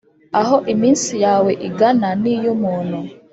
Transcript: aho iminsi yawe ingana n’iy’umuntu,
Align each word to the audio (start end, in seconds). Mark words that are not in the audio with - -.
aho 0.39 0.55
iminsi 0.73 1.13
yawe 1.25 1.51
ingana 1.67 2.09
n’iy’umuntu, 2.21 2.99